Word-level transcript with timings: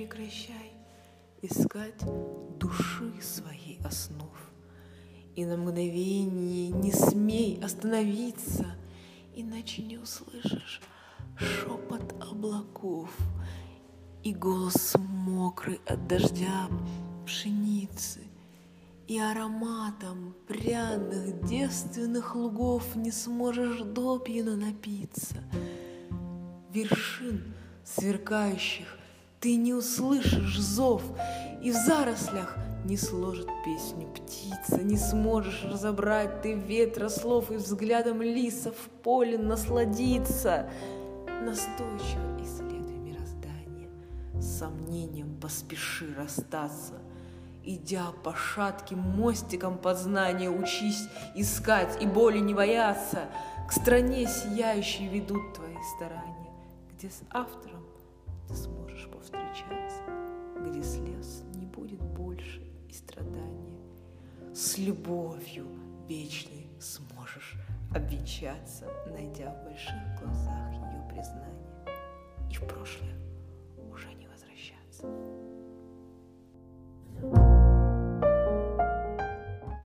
прекращай 0.00 0.72
искать 1.42 2.02
души 2.58 3.12
своей 3.20 3.78
основ. 3.84 4.30
И 5.36 5.44
на 5.44 5.58
мгновение 5.58 6.70
не 6.70 6.90
смей 6.90 7.60
остановиться, 7.62 8.64
иначе 9.34 9.82
не 9.82 9.98
услышишь 9.98 10.80
шепот 11.36 12.14
облаков 12.18 13.10
и 14.22 14.32
голос 14.32 14.96
мокрый 14.98 15.82
от 15.86 16.06
дождя 16.08 16.70
пшеницы 17.26 18.20
и 19.06 19.18
ароматом 19.18 20.34
пряных 20.48 21.44
девственных 21.46 22.34
лугов 22.34 22.96
не 22.96 23.10
сможешь 23.10 23.82
допьяно 23.82 24.56
напиться. 24.56 25.44
Вершин 26.72 27.54
сверкающих 27.84 28.99
ты 29.40 29.56
не 29.56 29.74
услышишь 29.74 30.58
зов, 30.58 31.02
и 31.62 31.70
в 31.70 31.74
зарослях 31.74 32.56
не 32.84 32.96
сложит 32.96 33.48
песню 33.64 34.06
птица, 34.08 34.82
не 34.82 34.96
сможешь 34.96 35.64
разобрать 35.64 36.42
ты 36.42 36.54
ветра 36.54 37.08
слов 37.08 37.50
и 37.50 37.56
взглядом 37.56 38.22
лиса 38.22 38.70
в 38.70 39.02
поле 39.02 39.38
насладиться. 39.38 40.70
Настойчиво 41.42 42.38
исследуй 42.42 42.98
мироздание, 42.98 43.88
с 44.34 44.58
сомнением 44.58 45.38
поспеши 45.40 46.14
расстаться— 46.14 46.94
Идя 47.62 48.06
по 48.24 48.34
шатким 48.34 48.98
мостикам 48.98 49.76
познания, 49.76 50.48
учись 50.48 51.06
искать 51.34 52.02
и 52.02 52.06
боли 52.06 52.38
не 52.38 52.54
бояться. 52.54 53.28
К 53.68 53.72
стране 53.72 54.26
сияющей 54.26 55.06
ведут 55.08 55.52
твои 55.54 55.76
старания, 55.94 56.50
где 56.92 57.10
с 57.10 57.20
автором 57.30 57.84
слез 61.20 61.42
не 61.54 61.66
будет 61.66 62.00
больше 62.00 62.62
и 62.88 62.92
страдания. 62.92 63.78
С 64.54 64.78
любовью 64.78 65.66
вечной 66.08 66.66
сможешь 66.80 67.54
обвенчаться, 67.94 68.86
найдя 69.06 69.54
в 69.54 69.64
больших 69.64 69.94
глазах 70.20 70.72
ее 70.72 71.08
признание. 71.08 71.50
И 72.50 72.54
в 72.54 72.66
прошлое 72.66 73.19